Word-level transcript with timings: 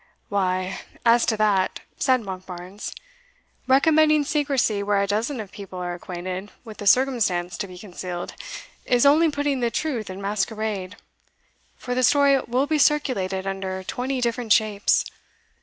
"Why, 0.29 0.79
as 1.05 1.27
to 1.27 1.37
that," 1.37 1.81
said 1.95 2.21
Monkbarns, 2.21 2.91
"recommending 3.67 4.25
secrecy 4.25 4.81
where 4.81 4.99
a 4.99 5.05
dozen 5.05 5.39
of 5.39 5.51
people 5.51 5.77
are 5.77 5.93
acquainted 5.93 6.49
with 6.63 6.77
the 6.77 6.87
circumstance 6.87 7.55
to 7.59 7.67
be 7.67 7.77
concealed, 7.77 8.33
is 8.87 9.05
only 9.05 9.29
putting 9.29 9.59
the 9.59 9.69
truth 9.69 10.09
in 10.09 10.19
masquerade, 10.19 10.95
for 11.75 11.93
the 11.93 12.01
story 12.01 12.39
will 12.47 12.65
be 12.65 12.79
circulated 12.79 13.45
under 13.45 13.83
twenty 13.83 14.21
different 14.21 14.51
shapes. 14.51 15.05